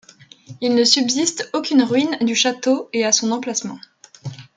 Il 0.61 0.73
ne 0.73 0.83
subsiste 0.83 1.51
aucune 1.53 1.83
ruine 1.83 2.17
du 2.21 2.33
château 2.33 2.89
et 2.91 3.05
à 3.05 3.11
son 3.11 3.29
emplacement. 3.29 3.77